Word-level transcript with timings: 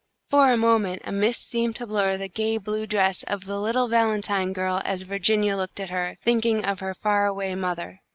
For 0.25 0.51
a 0.51 0.57
moment, 0.57 1.03
a 1.05 1.11
mist 1.11 1.47
seemed 1.47 1.75
to 1.75 1.85
blur 1.85 2.17
the 2.17 2.27
gay 2.27 2.57
blue 2.57 2.87
dress 2.87 3.21
of 3.21 3.45
the 3.45 3.59
little 3.61 3.87
valentine 3.87 4.51
girl 4.51 4.81
as 4.83 5.03
Virginia 5.03 5.55
looked 5.55 5.79
at 5.79 5.91
her, 5.91 6.17
thinking 6.25 6.65
of 6.65 6.79
her 6.79 6.95
far 6.95 7.27
away 7.27 7.53
mother. 7.53 8.01